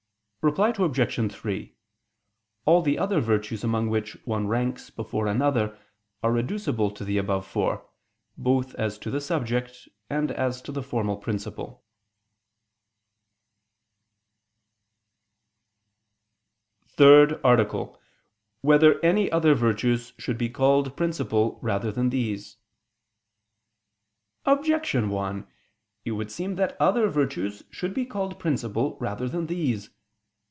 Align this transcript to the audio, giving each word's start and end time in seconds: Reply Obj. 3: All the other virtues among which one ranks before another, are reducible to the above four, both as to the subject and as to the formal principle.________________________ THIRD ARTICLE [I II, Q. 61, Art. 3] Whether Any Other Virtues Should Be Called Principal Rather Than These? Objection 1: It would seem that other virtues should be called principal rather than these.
Reply 0.43 0.73
Obj. 0.75 1.31
3: 1.31 1.75
All 2.65 2.81
the 2.81 2.97
other 2.97 3.19
virtues 3.19 3.63
among 3.63 3.91
which 3.91 4.13
one 4.25 4.47
ranks 4.47 4.89
before 4.89 5.27
another, 5.27 5.77
are 6.23 6.31
reducible 6.31 6.89
to 6.89 7.05
the 7.05 7.19
above 7.19 7.45
four, 7.45 7.85
both 8.35 8.73
as 8.73 8.97
to 8.97 9.11
the 9.11 9.21
subject 9.21 9.87
and 10.09 10.31
as 10.31 10.59
to 10.63 10.71
the 10.71 10.81
formal 10.81 11.17
principle.________________________ 11.17 11.83
THIRD 16.89 17.39
ARTICLE 17.43 17.43
[I 17.43 17.83
II, 17.83 17.93
Q. 17.93 17.97
61, 17.97 17.99
Art. 18.01 18.81
3] 18.81 18.87
Whether 19.01 19.05
Any 19.05 19.31
Other 19.31 19.53
Virtues 19.53 20.13
Should 20.17 20.39
Be 20.39 20.49
Called 20.49 20.97
Principal 20.97 21.59
Rather 21.61 21.91
Than 21.91 22.09
These? 22.09 22.57
Objection 24.47 25.11
1: 25.11 25.45
It 26.03 26.13
would 26.13 26.31
seem 26.31 26.55
that 26.55 26.75
other 26.79 27.07
virtues 27.09 27.61
should 27.69 27.93
be 27.93 28.07
called 28.07 28.39
principal 28.39 28.97
rather 28.99 29.29
than 29.29 29.45
these. 29.45 29.91